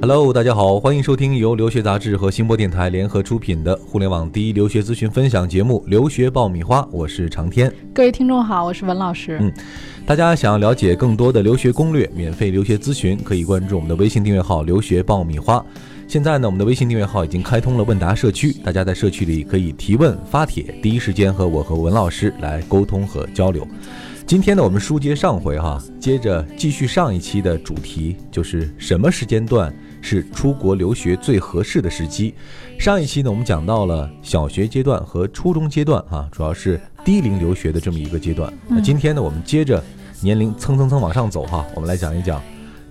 [0.00, 7.72] Hello，大家好，欢迎收听由留学杂志和新播电台联合出品的互联网第一留学咨询分享节目《留学爆米花》，我是长天。
[7.94, 9.38] 各位听众好，我是文老师。
[9.40, 9.52] 嗯，
[10.04, 15.64] 大家想要了解更多的留学攻略、免费留学咨询，可以关注我们的微信订阅号“留学爆米花”。
[16.08, 23.66] 现在呢，我们的微信订阅号已经开通了问答社区，大家在社区里可以提问、发帖，第一时间和我和文老师来沟通和交流。
[24.26, 32.34] 今天呢，我们书接上回哈，接着继续上一期的主题，就是什么时间段是出国留学最合适的时机。
[32.78, 38.50] 上一期呢，我们讲到了小学阶段和初中阶段啊，主要是低龄留学的这么一个阶段。
[38.68, 39.82] 那今天呢，我们接着
[40.22, 42.40] 年龄蹭蹭蹭往上走哈，我们来讲一讲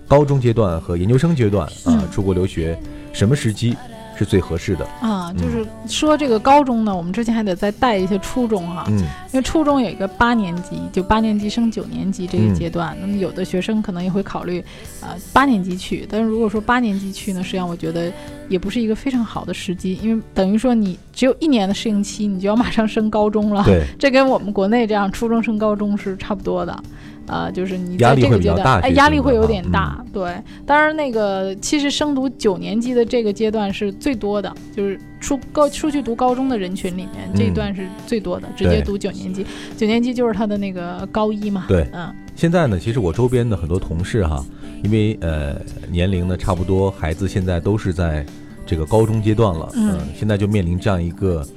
[0.08, 2.78] 高中阶段和研究生阶段啊，出国留学
[3.14, 3.76] 什么时机。
[4.18, 4.86] 是最合适的。
[5.02, 14.64] 啊，就是说这个高中呢，我们之前还得再带一些初中哈，嗯，因为初中有一个八年级，就八年级升九年级这个阶段，那么有的学生可能也会考虑，
[15.02, 18.12] 呃，八年级去，但是如果说八年级去呢，实际上我觉得
[18.48, 26.84] 也不是一个非常好的时机，因为等于说你只有一年的适应期，你就要马上升高中了，对，这跟我们国内这样初中升高中是差不多的。
[27.32, 30.04] 呃，就是你在这个阶段，哎，压力会有点大。
[30.12, 39.46] 对，当然那个其实升读九年级的这个阶段是最多的，就是出高出去读高中的人群里面，这一段是最多的，直接读九年级。
[39.78, 41.64] 九年级就是他的那个高一嘛。
[41.70, 42.14] 对，嗯。
[42.36, 44.46] 现在呢，其实我周边的很多同事哈，
[44.84, 45.56] 因为呃
[45.90, 48.26] 年龄呢差不多，孩子现在都是在
[48.66, 51.48] 这个高中阶段了，嗯，现在就面临这样一个。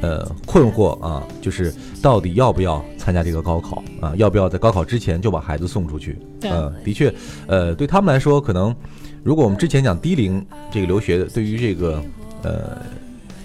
[0.00, 4.12] 呃，困惑啊，就是到底要不要参加这个高考啊？
[4.16, 6.18] 要不要在高考之前就把孩子送出去？
[6.42, 7.12] 嗯，的确，
[7.46, 8.74] 呃，对他们来说，可能
[9.22, 12.02] 如果我们之前讲低龄这个留学，对于这个
[12.42, 12.78] 呃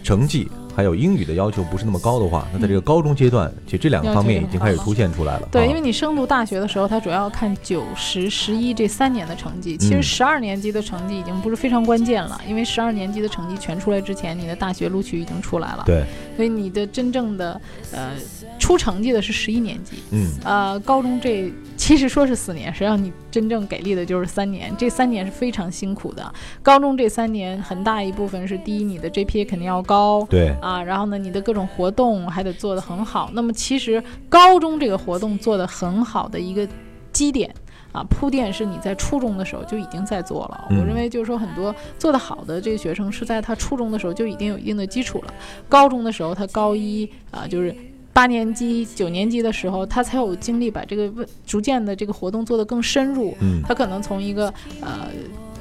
[0.03, 0.47] 成绩。
[0.75, 5.47] 还有英语的要求不是那么高的话，那在这个高中阶段，其实这两个方面已经开始凸现出来了。
[5.51, 9.77] 对，因为你升读大学的时候，它主要看九、十、十一这三年的成绩。
[9.77, 15.83] 其实十二年级的成绩已经不是非常关键了，因为十二年级的成绩全出来之前，你的大学录取已经出来了。
[15.85, 16.03] 对，
[16.35, 17.59] 所以你的真正的
[17.91, 18.11] 呃
[18.57, 19.97] 出成绩的是十一年级。
[20.11, 21.51] 嗯，呃，高中这
[21.83, 24.73] 其实说是四年，实际上你真正给力的就是三年。
[24.77, 26.33] 这三年是非常辛苦的。
[26.61, 30.25] 高中这三年很大一部分是第一，你的 GPA 肯定要高。
[30.29, 30.55] 对。
[30.61, 33.29] 啊，然后呢，你的各种活动还得做得很好。
[33.33, 36.65] 那么其实高中这个活动做得很好的一个
[37.11, 37.53] 基点
[37.91, 40.67] 啊，铺垫是你在初中的时候就已经在做了。
[40.69, 45.33] 我认为就是说很多做得好的这个学生是在他初中的时候就已经有一定的基础了。
[45.67, 47.75] 高中的时候他高一啊，就是
[48.13, 53.35] 八年级、九年级的时候，他才有精力把这个问逐渐的这个活动做得更深入。
[53.41, 55.09] 嗯，他可能从一个呃。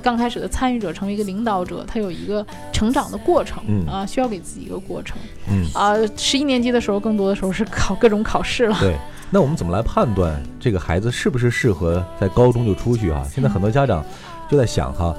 [0.04, 5.16] 刚开始的参与者成为一个领导者，他有一个成长的过程，啊，需要给自己一个过程，
[5.48, 8.76] 嗯啊，十一年级的时候，更多的时候是考各种考试了。
[8.80, 8.96] 对，
[9.30, 13.24] 那我们怎么来判断这个孩子是不是适合在高中就出去啊？
[13.32, 14.04] 现在很多家长
[14.50, 15.14] 就在想哈，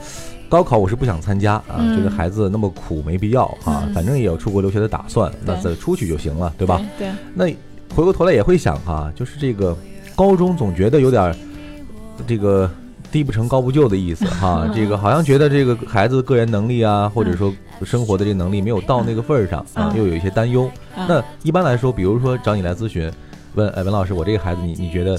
[0.54, 6.80] 高考我是不想参加啊，觉得孩子那么苦没必要哈，反正也有出国留学的打算，那再出去就行了，对吧？
[6.96, 7.12] 对。
[7.34, 7.48] 那
[7.96, 9.76] 回过头来也会想哈，就是这个
[10.16, 11.36] 高中总觉得有点
[12.28, 12.70] 这个。
[13.12, 17.54] 低不成高不就的意思哈，这个好像觉得这个孩子个人能力啊，或者说
[17.84, 20.68] 生活的这个能力没有到那个份儿上啊，又有一些担忧。
[20.96, 23.12] 那一般来说，比如说找你来咨询，
[23.54, 25.16] 问哎文老师，我这个孩子你你觉得？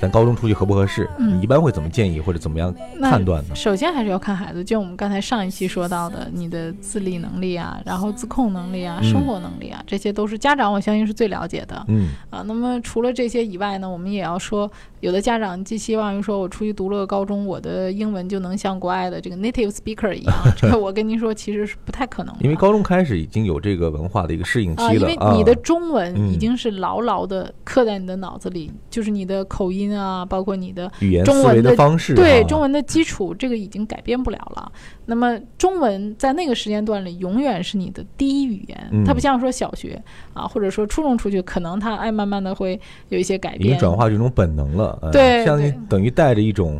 [0.00, 1.08] 咱高中出去合不合适？
[1.18, 3.54] 你一般会怎么建议或者怎么样判断呢？
[3.54, 11.84] 首先还是要看孩子，就我们刚才上一期说到的，你的自立能力啊，然后自控能力啊，生活能力啊，这些都是家长我相信是最了解的。
[11.88, 14.70] 嗯啊，那么除了这些以外呢，我们也要说，
[15.00, 20.34] 有的家长寄希望于说我出去读了个高中，我的英文就能像国外的这个 native speaker 一样。
[20.56, 22.40] 这个我跟您说，其实是不太可能的。
[22.42, 24.94] 因为高中开始已经有这个文化的一个适应期了。
[24.94, 30.68] 因为你的中文已经是牢牢的刻在你的脑子里，就是你的口音啊，包括你。
[30.68, 34.70] 的语言思维的方式，对中文的基础，这个已经改变不了了。
[35.06, 39.04] 那么中文在那个时间段里，永远是你的第一语言。
[39.04, 40.00] 它不像说小学
[40.34, 42.78] 啊，或者说初中出去，可能它哎慢慢的会
[43.08, 45.08] 有一些改变，已经转化这种本能了。
[45.10, 46.78] 对，相当于等于带着一种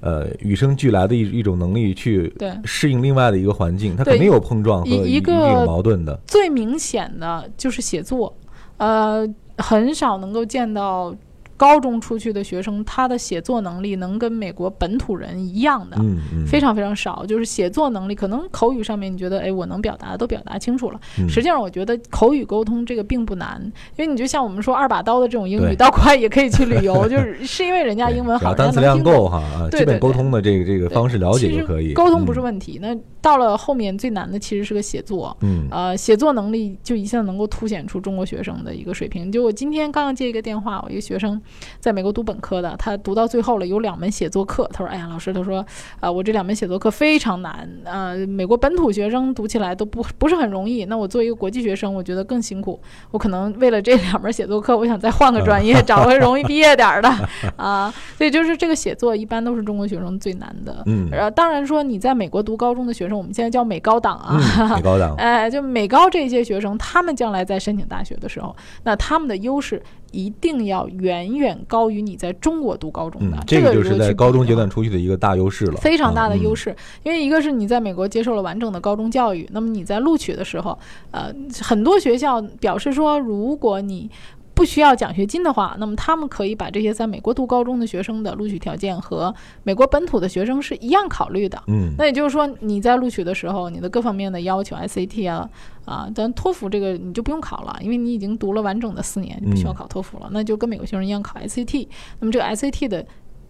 [0.00, 2.34] 呃与生俱来的一一种能力去
[2.64, 6.18] 适应另外的一个环境，它肯定有碰撞和一个矛盾的。
[6.26, 8.36] 最明显的就是写作，
[8.78, 9.26] 呃，
[9.58, 11.14] 很少能够见到。
[11.58, 15.98] 高中出去的学生，他的写作能力能跟美国本土人一样的，
[16.46, 17.26] 非常非常少。
[17.26, 21.00] 就是写作能力，可能口语上面你觉得，哎，我能表达的都表达清楚了。
[21.28, 23.60] 实际上，我觉得口语沟通这个并不难，
[23.96, 31.92] 因为你就像我们说二把刀的这种英语，到国外也可以去旅游， 就是是因为人家英文好，单词量够哈，基本沟通的这个这个方式了解就可以。
[31.92, 32.78] 沟通不是问题。
[32.80, 39.30] 那到了后面最难的其实是个写作，嗯，呃，写作能力就一下能够凸显出中国学生的一个水平。
[39.30, 41.40] 就我今天刚刚接一个电话，我一个学生。
[41.80, 45.64] 在美国读本科的，他读到最后了，有两门写作课，他说：“哎呀，老师，他说，
[46.00, 50.84] 啊，我这两门写作课非常难，呃，美国本土学生读起来都不不是很容易。
[50.86, 52.80] 那我作为一个国际学生，我觉得更辛苦。
[53.10, 57.08] 我可能为了这两门写作课，我想再换个专业， 找个容易毕业点儿的
[57.56, 57.92] 啊。
[58.16, 60.82] 所以就是这个写作一般都是中国学生最难的。
[60.86, 64.40] 嗯，呃，当然说你在美国读高中的学生，我们现在叫美高档啊，
[64.76, 68.54] 美高档，哎， 就美高这些学生，他们将来在申请大学的时候，
[68.84, 69.82] 那他们的优势。
[70.10, 76.74] 一定要远远高于你在中国读高中的，这个就是在高中阶段出去的一个大优势了，非常大的优势。
[77.02, 80.78] 因为一个是你在美国接受了完整的高中教育，那么你在录取的时候，
[81.10, 81.30] 呃，
[81.60, 84.10] 很多学校表示说，如果你
[84.58, 89.32] 不需要奖学金的话，那么他们可以把这些在美国读高中的学生的录取条件和
[89.62, 91.62] 美国本土的学生是一样考虑的。
[91.68, 95.48] 嗯，那也就是说你在录取的时候，你的各方面的要求，SAT 啊
[95.84, 101.86] 啊，但托福这个你就不用考了，因为你已经读了完整的四年，你不需要考托福了，那就跟美国学生一样考 SAT。
[102.18, 103.06] 那么这个 SAT 的。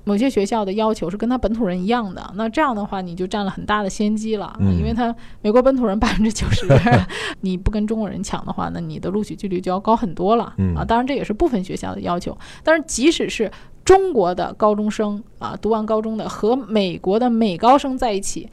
[0.08, 6.66] 某些学校的要求是跟他本土人一样的，那这样的话你就占了很大的先机了，因为他美国本土人 百分之九十，
[7.42, 10.44] 你不跟中国人抢的话，那你的录取几率就要高很多了
[10.74, 10.82] 啊。
[10.82, 12.34] 当然这也是部分学校的要求，
[12.64, 13.52] 但是即使是
[13.84, 18.48] 中国的高中生啊，读完高中的和美国的美高生在一起，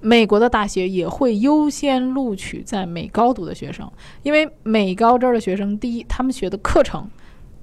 [0.00, 3.88] 美国的大学也会优先录取在美高读的学生，
[4.24, 7.08] 因为美高这儿的学生，第一他们学的课程。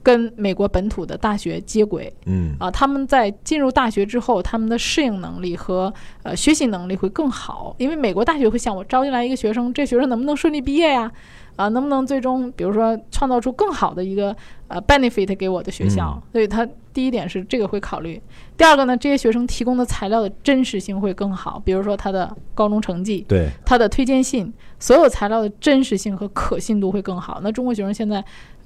[0.03, 5.91] 跟美国本土的大学接轨，嗯啊，他们在进入大学之后，他们的适应能力和
[6.23, 11.09] 呃学习能力会更好，因为美国大学会想我招进来一个学生，这学生能不能顺利毕业呀？
[11.55, 14.35] 啊，能不能最终比如说创造出更好的一个
[14.67, 16.21] 呃 benefit 给我的学校？
[16.31, 18.19] 所以他第一点是这个会考虑，
[18.57, 27.39] 第二个呢，这些学生提供的材料的真实性会更好，比如说他的高中成绩，对他的推荐信，所有材料的真实性和可信度会更好。
[27.43, 28.23] 那中国学生现在。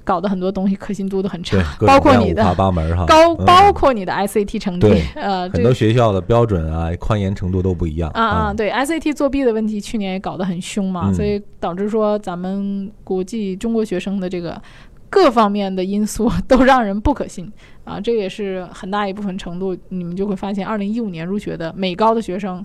[0.07, 2.41] 搞得很多东西可信度都很差， 包括你的
[3.05, 14.61] 高，包括你的 SAT 成绩， 呃，很多学校的标准啊，宽严程度都不一样啊啊，对 SAT 作弊的问题，去年也搞得很凶嘛，所以导致说咱们国际中国学生的这个
[15.09, 17.51] 各方面的因素都让人不可信
[17.83, 22.63] 啊，这也是很大一部分程度，你们就会发现，二零一五年入学的美高的学生。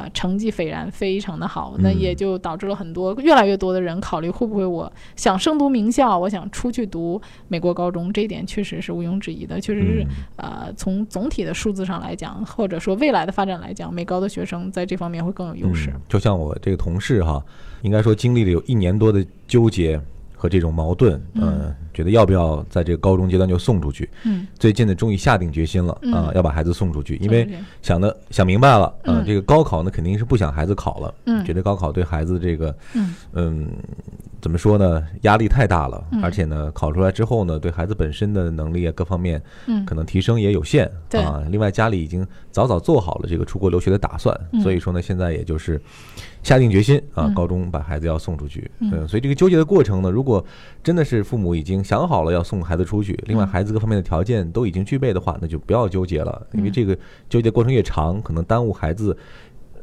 [0.00, 10.06] 啊，成绩斐然，非常的好，那也就导致了很多越来越多的人考虑会不会我想升读名校，我想出去读美国高中，这一点确实是毋庸置疑的，确实是
[10.36, 15.92] 呃，从总体的数字上来讲，或者说未来的发展来讲，美高的学生在这方面会更有优势。
[16.08, 17.44] 就像我这个同事哈，
[17.82, 20.00] 应该说经历了有一年多的纠结。
[20.40, 24.08] 和这种矛盾，嗯，觉得要不要在这个高中阶段就送出去？
[24.24, 27.46] 嗯，最近呢，终于下定决心了啊，要把孩子送出去，因为
[27.82, 33.14] 想的想明白了，嗯，这个高考呢肯定是不想孩子考了，嗯，觉得高考对孩子这个，嗯。
[33.32, 33.68] 嗯，
[34.40, 45.80] 怎么说呢，压力太大了，而且呢，考出来之后呢，对孩子本身的能力啊各方面，嗯，可能提升也有限，对啊，另外家里已经早早做好了这个出国留学的打算，所以说呢，现在也就是。
[46.42, 48.70] 下定决心啊，高中把孩子要送出去。
[48.78, 50.42] 嗯，所以这个纠结的过程呢，如果
[50.82, 56.96] 真的是父母已经想好了要送孩子出去，另外孩子各方面的条件都已经具备的话，那就不要纠结了，因为这个
[57.28, 59.14] 纠结过程越长，可能耽误孩子。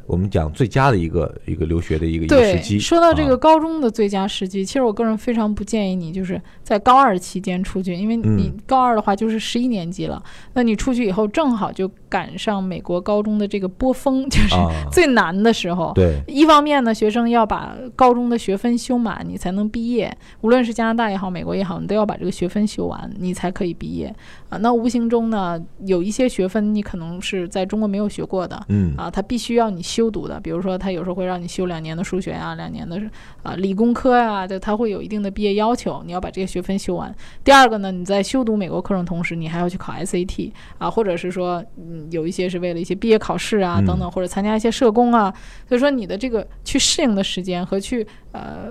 [0.07, 2.79] 我们讲最佳的一个一个留学的一个一个时机。
[2.79, 10.23] 说到这个高中的最佳时机，其实我个人非常不建议你就是在高二期间出去，因为你高二的话就是十一年级了，
[10.53, 14.55] 那你出去以后正好就赶上美国高中的这个波峰， 就是
[14.91, 15.91] 最难的时候。
[15.93, 20.17] 对，一方面呢，学生要把高中的学分修满，你才能毕业。
[20.39, 24.15] 无论是加拿大也好，美国也好，你都要把这个学分修完，你才可以毕业
[24.49, 24.57] 啊。
[24.59, 29.87] 那无形中呢，有一些学分你可能是在中国没有学过的，嗯啊，他必须要你。
[29.87, 33.01] 修读的，比如说他有时候会让你修两年的数学啊，两年的
[33.41, 37.15] 啊理工科啊，就他会有一定的毕业要求，你要把这些学分修完。
[37.41, 45.33] 第二个呢，你在修读美国课程同时，你还要去考 SAT 啊，或者是说，嗯，有一些是为了一些毕业考试啊等等，或者参加一些社工啊，
[45.69, 48.69] 所以说你的这个去适应的时间和去呃。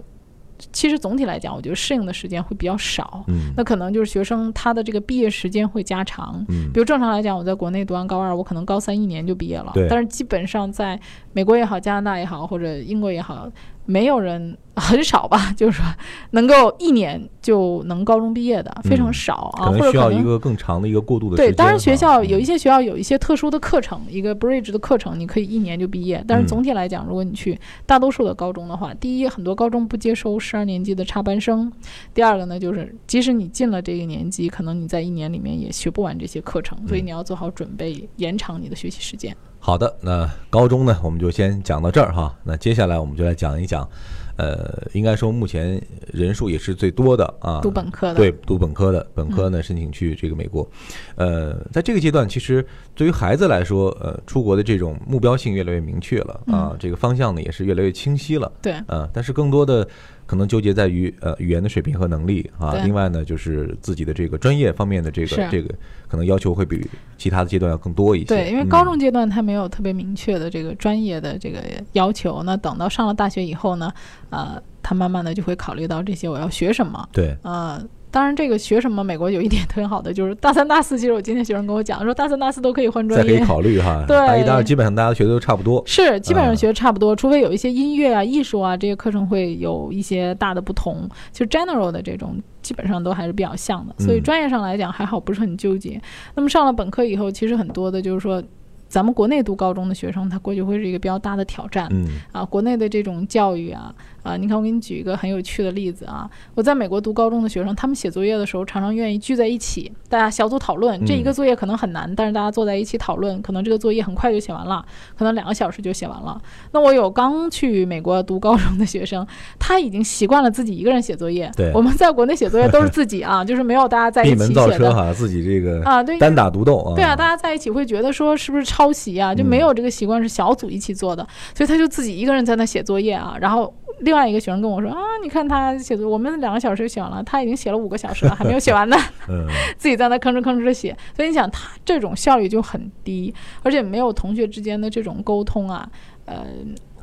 [0.77, 3.25] 其实总体来讲，我觉得适应的时间会比较少。
[3.29, 6.45] 嗯，那可能就是学生他的这个毕业时间会加长。
[6.51, 9.71] 嗯，比如正常来讲，我在国内读完高二，我可能高三一年就毕业了。
[9.73, 9.89] 对。
[9.89, 11.01] 但是基本上在
[11.33, 13.51] 美国也好，加拿大也好，或者英国也好。
[13.87, 15.87] 没有人很少吧， 就是说
[16.33, 21.53] 能够一年就能高中毕业的非常少啊，或者需要一个更长的一个过渡的时间。
[21.53, 26.23] 对，当然学校有一些学校有一些特殊的课程，一个 bridge 的课程，你可以一年就毕业。
[26.29, 31.71] 但是总体来讲，如果你去大多数的高中的话，第一，很多高中不接收十二年级的插班生；
[32.13, 39.35] 第二个呢，就是即使你进了这个年级，可能你在一年里面也学不完这些课程，所以你要做好准备，延长你的学习时间。
[39.59, 42.35] 好的，那高中呢，我们就先讲到这儿哈。
[42.45, 43.89] 那接下来我们就来讲一讲
[44.37, 45.83] 呃，应该说目前
[46.13, 50.69] 人数也是最多的啊，读本科的，对，读本科的，本科呢申请去这个美国，
[51.17, 59.87] 呃，在这个阶段，其实对于孩子来说，呃，出国的这种目标性越来越明确了啊，这个方向呢也是越来越清晰了，对，啊，但是更多的。
[60.27, 65.75] 可能纠结在于呃语言的水平和能力啊，另外呢就是自己的这个专业方面的这个这个
[66.09, 66.85] 可能要求会比
[67.17, 68.27] 其他的阶段要更多一些。
[68.27, 73.93] 对，因为高中阶段他没有特别明确的这个专业的这个要求，那等到上了大学以后呢，
[74.31, 77.09] 呃，他慢慢的就会考虑到这些我要学什么。
[77.13, 77.83] 对，呃。
[78.11, 79.05] 当然，这个学什么？
[79.05, 80.99] 美国有一点特别好的，就是大三、大四。
[80.99, 84.05] 其实我今天学生跟我讲说，大三、大四都可以换专业，可以考虑哈。
[84.09, 85.83] 对，大一、大二基本上大家学的都差不多。
[85.85, 91.09] 是，基本上学的差不多，除非有一些音乐啊、艺术啊这些课程会有一些大的不同。
[91.31, 93.95] 就 general 的这种，基本上都还是比较像的。
[93.99, 96.01] 所以专业上来讲还好，不是很纠结。
[96.35, 98.43] 那么上了本科以后，其实很多的就是说。
[98.89, 101.89] 咱们国内读高中的学生，他过去会是一个比较大的挑战。
[101.91, 103.93] 嗯啊，国内的这种教育啊，
[104.27, 106.29] 啊，你看我给你举一个很有趣的例子啊。
[106.55, 111.03] 我在美国读高中的学生，他们写作业的时候常常愿意聚在一起，大家小组讨论。
[111.07, 114.85] 这一个作业可能很难，但是大家坐在一起讨论，可能这个作业很快就写完了，
[115.17, 116.39] 可能两个小时就写完了。
[116.73, 119.27] 那我有刚去美国读高中的学生，
[119.59, 121.51] 他已经习惯了自己一个人写作业。
[121.57, 124.49] 对，我们在国内写作业都是自己啊，就是没有大家在一起写的。
[124.49, 126.95] 闭门造车哈，自己这个啊，对，单打独斗啊。
[126.95, 128.67] 对啊，大家在一起会觉得说是不是？
[128.67, 133.37] 抄袭啊，就没有这个习惯是小组一起做的，所以他就自己一个人在那写作业啊。
[133.41, 138.97] 然后另外一个学生跟我说啊，你看他写作，我们两个小时就写完了，他已经写了五个小时了，还没有写完呢。
[139.79, 145.89] 自己在那吭哧吭哧的写，所以你想他这种效率就很低，而且没有同学之间的这种沟通啊。
[146.27, 146.45] 呃，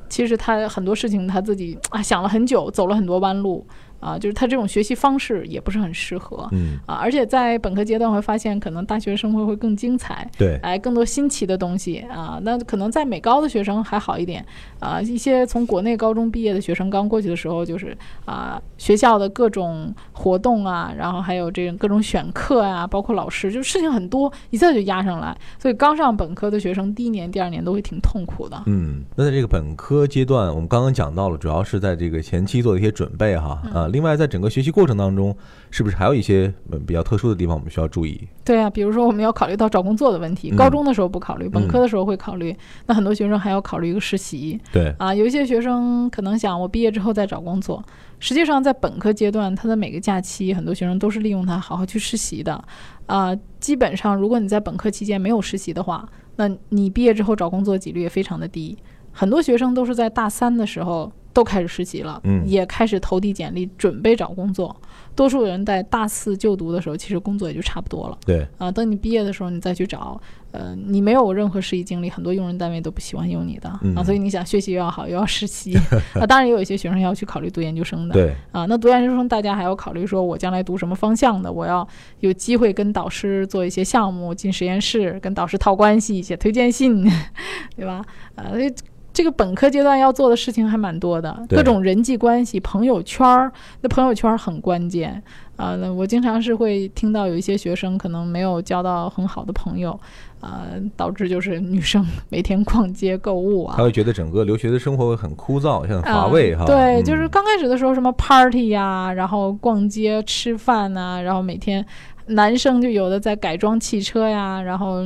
[0.07, 3.65] 其实他很多事情他自己啊想了很久，走了很多弯路。
[4.03, 12.37] 啊，就是他这种学习方式也不是很适合，嗯啊，而且在本科阶段会发现，可能大学生活会更精彩，对，哎，更多新奇的东西啊。
[12.43, 14.45] 那可能在美高的学生还好一点，
[14.79, 28.61] 啊，一些从国内高中毕业的学生刚过去的时候，就是啊，学校的各种活动啊，然后还有这种各种选课啊，包括老师，就事情很多，一下就压上来，所以刚上本科的学生第一年、第二年都会挺痛苦的。
[28.65, 33.87] 嗯，那在这个本科阶段，我们刚刚讲到了，主要是在这个前期做一些准备哈，啊。
[33.93, 35.33] 另外，在整个学习过程当中，
[35.69, 36.51] 是不是还有一些
[36.85, 38.27] 比较特殊的地方我们需要注意？
[38.43, 42.53] 对啊，比如说我们要考虑到找工作的问题，高中的时候不考虑，本科的时候会考虑。
[42.87, 44.59] 那很多学生还要考虑一个实习。
[44.71, 47.81] 对啊，有一些学生可能想我毕业之后再找工作，
[48.19, 52.61] 实际上在本科阶段，他的每个假期，很多学生都是利用它好好去实习的。
[53.05, 56.07] 啊，基本上如果你在本科期间没有实习的话，
[56.37, 58.75] 那你毕业之后找工作几率也非常的低。
[59.11, 61.11] 很多学生都是在大三的时候。
[61.33, 64.75] 都开始实习了，嗯，也开始投递简历，准备找工作。
[65.15, 68.17] 多数人在大四就读的时候，其实工作也就差不多了。
[68.25, 70.19] 对啊，等你毕业的时候，你再去找，
[70.51, 74.03] 呃，你没有任何实习经历，很多用人单位都不喜欢用你的啊。
[74.03, 75.75] 所以你想学习又要好，又要实习
[76.19, 76.25] 啊。
[76.25, 78.13] 当然也有一些学生要去考虑读研究生的。
[78.13, 81.51] 对啊，那读研究生大家还要考虑说，我将来读什么方向的？
[81.51, 81.87] 我要
[82.21, 87.03] 有机会跟导师做一些项目，进实验室，跟导师套关系，写推荐信，
[87.77, 88.03] 对吧？
[88.35, 88.73] 啊，所以。
[89.13, 93.51] 这个本科阶段要做的事情还蛮多的，各种人际关系、朋友圈儿，
[93.81, 95.21] 那朋友圈很关键
[95.55, 95.75] 啊。
[95.75, 99.97] 那我经常是会听到有一些学生可能没有交到很好的朋友，
[100.39, 100.63] 啊，
[100.97, 106.65] 导致就是女生每天逛街购物啊，他会觉得整个留学的生活会很枯燥，很乏味哈。
[106.65, 111.85] 对，就是刚开始的时候什么 party 呀，然后逛街吃饭呐，然后每天。
[112.27, 115.01] 男生就有的在改装汽车呀，然后，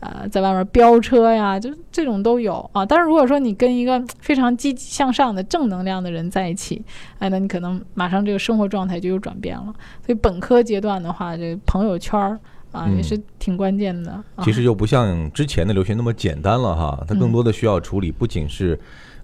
[0.00, 2.86] 呃，在外面飙车呀，就这种都有啊。
[2.86, 6.82] 但是如果说你跟一个非常积极向上的正能量的人在一起，
[7.18, 9.74] 哎，那你可能马上这个生活状态就有转变了。
[10.04, 12.38] 所以本科阶段的话，这朋友圈儿
[12.72, 14.22] 啊也是挺关键的。
[14.42, 18.78] 其实就不像之前的留学那么简单了哈，它更多的需要处理，不仅是。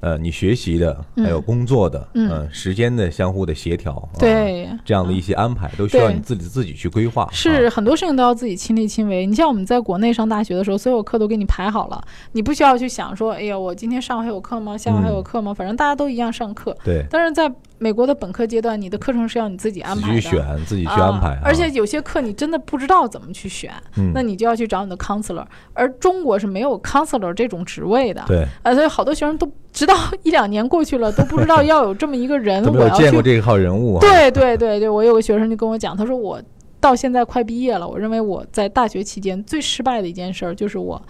[0.07, 7.29] 呃，你学习的，还有工作的，嗯，时间的相互的协调，对，这样的一些安排都需要你自己自己去规划。
[7.33, 9.27] 是很多事情都要自己亲力亲为。
[9.27, 14.79] 你像我们在国内上大学的时候，所有课都给你排好了，你不需要去想说，哎呀，我今天上午还有课吗？
[14.79, 15.53] 下午还有课吗？
[15.53, 16.77] 反正大家都一样上课。
[16.85, 17.05] 对。
[17.11, 21.39] 但是在美国的本科阶段，你的课程是要你自己安排的，自己选，自己去安排。
[21.45, 23.73] 而且有些课你真的不知道怎么去选，
[24.15, 25.45] 那你就要去找你的 counselor。
[25.75, 28.47] 而中国是没有 counselor 这种职位的，对。
[28.63, 33.99] 啊，所以好多学生都直到一两年过去了，都不知道要有这么一个人， 我要见过这一号人物。
[34.01, 36.41] 对对对对，我有个学生就跟我讲，他说我
[36.81, 41.01] 到现在快毕业了，我认为我在大学期间最失败的一件事儿就是我。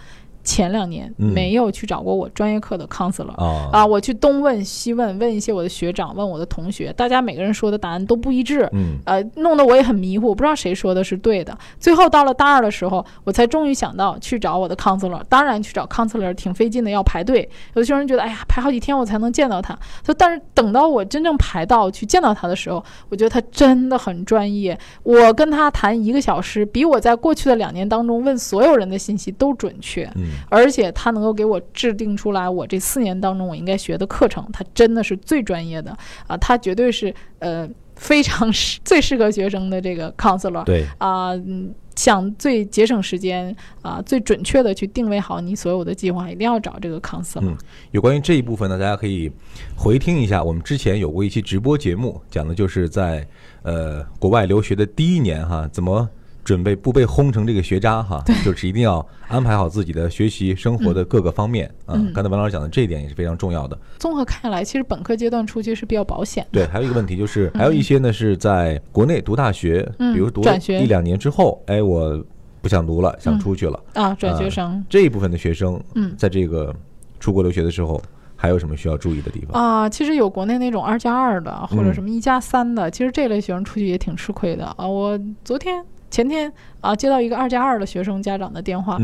[0.47, 3.35] 前两年嗯没有去找过我专业课的 counselor。
[3.35, 11.55] 啊啊，我去东问西问，问一些我的学长，问我的同学，大家每个人说的答案都不一致，嗯呃，弄得我也很迷糊，我不知道谁说的是对的。
[11.79, 15.21] 最后到了大二的时候，我才终于想到去找我的 counselor。
[15.27, 17.47] 当然，去找 counselor 挺费劲的，要排队。
[17.73, 19.77] 有些人觉得，哎呀，排好几天我才能见到他。
[20.01, 24.77] 就但是等到我真正排到去见到他的时候，我觉得他真的很专业。
[25.03, 30.09] 我跟他谈一个小时，比我在过去的两年当中问所有人的信息都准确。
[30.15, 35.95] 嗯而且他能够给我制定出来我这四年当中我应该学的课程，他真的是最专业的
[36.27, 47.39] 啊，他绝对是呃非常 适最适合学生的这个 counselor 对，啊、嗯想最节省时间啊、最准确的去定位好你所有的计划，一定要找这个 counselor。
[47.41, 47.57] 嗯，
[47.89, 49.31] 有关于这一部分呢，大家可以
[49.75, 53.27] 回听一下，我们之前有过一期直播节目，讲的就是在
[53.63, 56.07] 呃国外留学的第一年哈，怎么
[56.47, 61.91] 准备不被轰成这个学渣哈，就是一定要安排好自己的学习生活的各个方面啊。
[61.93, 63.77] 嗯刚才王老师讲的这一点也是非常重要的。
[63.99, 66.61] 综合看来，其实本科阶段出去是比较保险的。
[66.61, 72.23] 对， 还有一个问题就是，还有一些呢是在国内读大学，嗯比如读一两年之后，哎，我
[72.61, 73.77] 不想读了，想嗯出去了。
[73.95, 74.85] 啊，转学呃生。
[74.87, 76.73] 这一部分的学生，嗯在这个
[77.19, 78.01] 出国留学的时候，
[78.37, 79.61] 还有什么需要注意的地方？
[79.61, 84.87] 啊，其实有国内那种二加二的，或者嗯什么一加三的，其实这类学生出去也挺吃亏的啊。
[84.87, 88.97] 我昨天、前天啊接到一个二加二的学生家长的电话，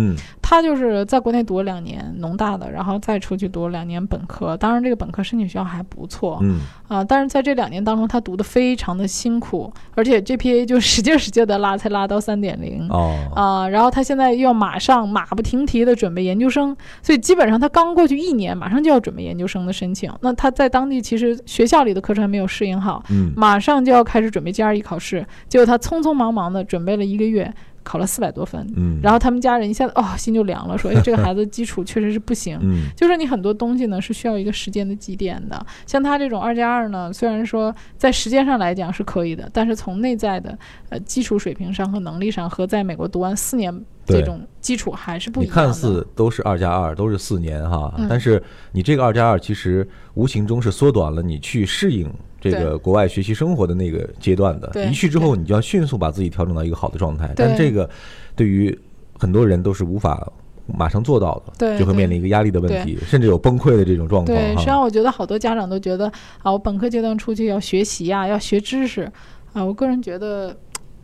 [0.44, 4.56] 他就是在国内读了两年农大的，然后再出去读了两年本科。
[4.58, 6.60] 当然，这个本科申请学校还不错嗯
[6.90, 12.88] 啊，但是在这两年当中，他读的非常的辛苦，而且 GPA 就使劲使劲的拉，才拉到三点零。
[12.90, 20.12] 哦啊，然后他现在又要马上马不停蹄的准备研究生，所以基本上他刚过去一年，马上就要准备研究生的申请。
[20.20, 27.52] 那他在当地其实学校里的课程还没有适应好，嗯马上就要开始准备 GRE 考试，结果他匆匆忙忙的准备了一个月，
[27.84, 28.66] 考了四百多分。
[28.76, 32.58] 嗯，然后他们家人一下子哦心就凉了，说哎这个孩子基础确实是不行。
[32.62, 40.58] 嗯 就是你很多东西呢是需要一个时间的积淀的，像他这种二加二呢，虽然说在时间上来讲是可以的，但是从内在的
[40.90, 43.74] 呃基础水平上和能力上，和在美国读完四年
[44.06, 45.62] 这种基础还是不一样的。
[45.62, 52.12] 看似都是二加二，都是四年哈，嗯但是你这个二加二其实无形中是缩短了你去适应
[52.44, 54.68] 这个国外学习生活的那个阶段的。
[54.74, 57.90] 对一去之后，你就要迅速把自己调整到一个好的状态，但这个
[58.36, 58.78] 对于
[59.18, 60.32] 很多人都是无法
[60.66, 64.82] 马上做到的，对就会面临一个压力的问题，甚至有崩溃的这种状况对，实际上。
[64.82, 69.10] 我觉得好多家长都觉得啊，我本科阶段出去要学习啊、要学知识
[69.54, 69.64] 啊。
[69.64, 70.56] 我个人觉得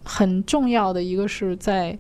[0.04, 1.98] 很重要的一个是在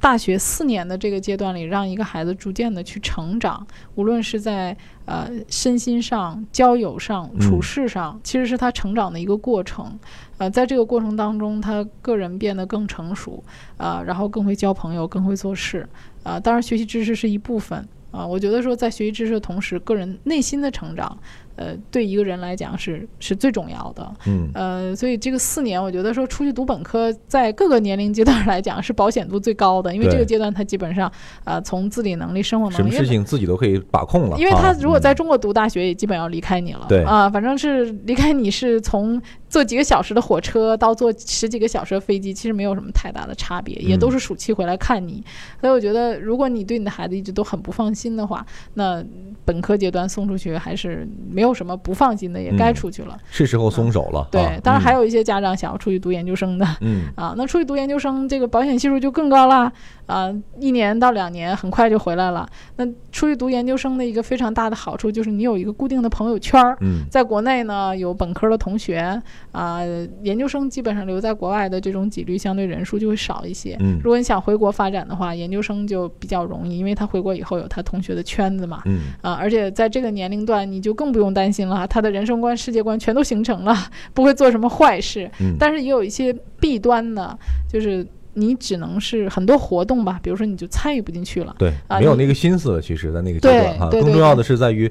[0.00, 9.98] 大学四年的这个阶段里，让一个孩子逐渐的去成长，无论是在呃身心上、交友上、嗯处事上，其实是他成长的一个过程。
[10.38, 13.44] 呃，在这个过程当中，他个人变得更成熟，
[13.76, 15.86] 啊、然后更会交朋友，更会做事，
[16.22, 17.86] 啊、当然学习知识是一部分。
[18.10, 21.16] 啊，我觉得说在学习知识的同时，个人内心的成长，
[21.60, 24.10] 呃，对一个人来讲是是最重要的。
[24.26, 31.12] 嗯呃，所以这个四年，我觉得说出去读本科，在各个年龄阶段来讲是保险度最高的，因为这个阶段他基本上，
[31.44, 36.86] 呃，从自理能力、生活能力，什么事情自己都可以把控了，因为他啊如果在嗯中国读大学，也基本要离开你了。
[36.88, 45.22] 对啊，反正是离开你是从坐几个小时的火车到坐十几个小时的飞机，其实没有什么太大的差别，也嗯都是暑期回来看你。
[45.60, 49.04] 所以我觉得，如果你对你的孩子一直都很不放心的话，那
[49.44, 53.18] 本科阶段送出去还是没有什么不放心的，也该嗯出去了。
[53.30, 54.28] 是时候松手了。
[54.30, 56.66] 对啊，当然还有有一些家长想要出去读研究生的。
[56.82, 59.72] 嗯啊，那出去读研究生，这个保险系数就更高啦，
[60.10, 62.48] 啊，一年到两年很快就回来了。
[62.76, 69.80] 那出去读研究生的一个非常大的好处就是你有一个固定的朋友圈儿，嗯在国内呢有本科的同学，啊，
[70.22, 73.76] 研究生基本上留在国外的这种几率相对人数就会少一些。
[73.80, 78.82] 嗯如果你想回国发展的话，研究生就比较容易，因为他回国以后有他同学的圈子嘛。
[78.86, 83.76] 嗯啊，而且在这个年龄段，你就更不用担心了，他的人生观、世界观全都形成了，
[84.12, 85.30] 不会做什么坏事。
[85.40, 91.54] 嗯，但是也有一些弊端呢，就是你只能是很多活动吧，比如说你就参与不进去了。
[91.58, 94.90] 对，啊没有那个心思了，其实，在那个阶段哈，更重要的是在于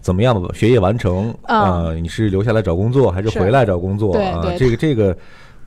[0.00, 1.34] 怎么样把学业完成。
[1.42, 4.52] 啊呃，你是留下来找工作，还是是回来找工作啊？
[4.58, 5.16] 这个这个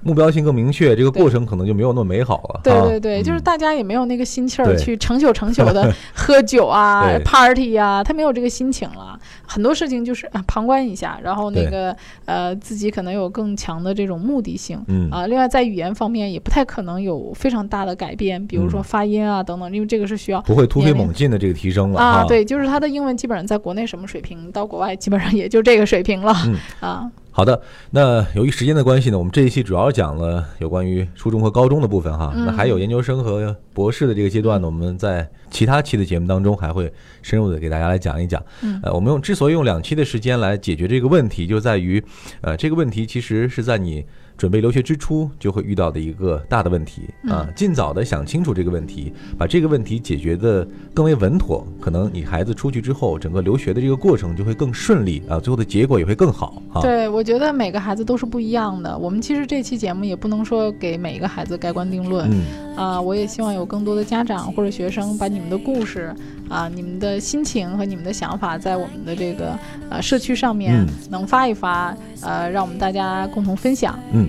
[0.02, 2.62] 目标性更明确，这个过程可能就没有那么美好了。
[2.64, 9.20] 对啊对对，就是嗯大家也没有那个心气儿去成宿成宿的 喝酒啊、party 啊，他没有这个心情了。
[9.46, 14.80] 很多事情就是啊旁观一下，然后那个呃自己可能有更强的这种目的性。
[14.88, 22.26] 嗯啊，另外在语言方面也不太可能有非常大的改变，比如说嗯发音啊等等，因为这个是需要不会突飞猛进的这个提升了啊，哈。
[22.26, 27.12] 对，就是他的英文基本上在国内什么水平，到国外基本上也就这个水平了、嗯啊。
[27.38, 32.34] 好的，那由于时间的关系呢，我们这一期主要讲了有关于初中和高中的部分哈。
[32.36, 38.44] 那还有研究生和博士的这个阶段呢，我们在其他期的节目当中还会深入的给大家来讲一讲。
[38.82, 42.04] 呃，我们用之所以用两期的时间来解决这个问题，就在于，
[42.42, 44.04] 呃，这个问题其实是在你。
[44.38, 56.82] 准备留学之初就会遇到的一个大的问题啊，尽早的想清楚这个问题，把这个问题解决的更为稳妥，可能你孩子出去之后，整个留学的这个过程就会更顺利啊，最后的结果也会更好啊。
[56.82, 58.96] 对，我觉得每个孩子都是不一样的。
[58.96, 62.30] 我们其实这期节目也不能说给每一个孩子盖棺定论
[62.76, 66.14] 啊，我也希望有更多的家长或者学生把你们的故事
[66.50, 69.58] 啊、你们的心情和你们的想法，在我们的这个
[69.90, 73.98] 呃社区上面能发一发，呃，让我们大家共同分享。
[74.12, 74.28] 嗯。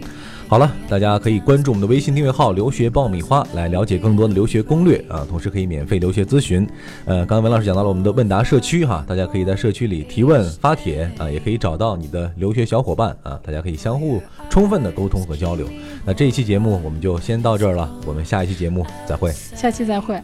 [0.51, 6.67] 好了，大家可以关注我们的微信订阅号“留学爆米花”来了解更多的留学攻略啊，同时可以免费留学咨询。
[7.05, 15.69] 呃，刚刚文老师讲到了我们的问答社区哈，大家可以在社区里提问发帖啊，也可以找到你的留学小伙伴啊，大家可以相互充分的沟通和交流。
[16.07, 19.31] 那这一期节目我们就先到这儿了，我们下一期节目再会。
[19.55, 20.19] 下期再会。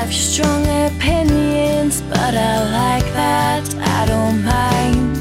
[0.00, 3.64] have strong opinions, but I like that.
[3.98, 5.16] I don't mind.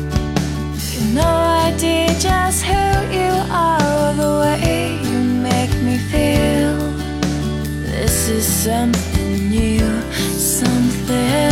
[0.94, 2.86] You know I did just who
[3.20, 6.78] you are, or the way you make me feel.
[7.92, 10.02] This is something new,
[10.38, 11.49] something.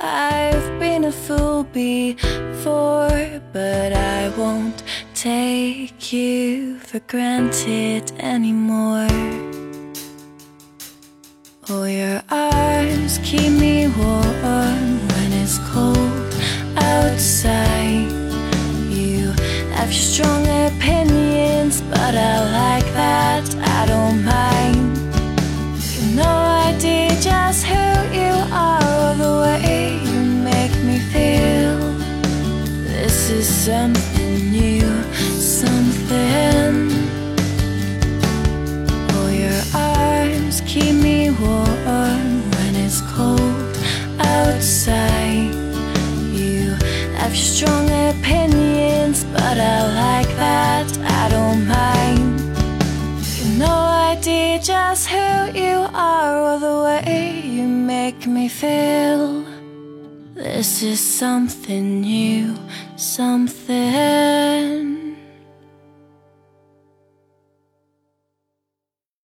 [0.00, 4.82] I've been a fool before, but I won't
[5.14, 9.25] take you for granted anymore.
[58.66, 59.44] feel
[60.34, 62.56] this is something new,
[62.96, 64.95] something.